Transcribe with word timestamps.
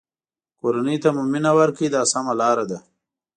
کورنۍ 0.59 0.97
ته 1.03 1.09
مو 1.15 1.23
مینه 1.31 1.51
ورکړئ 1.59 1.87
دا 1.91 2.01
سمه 2.11 2.33
لاره 2.41 2.65
ده. 2.71 2.79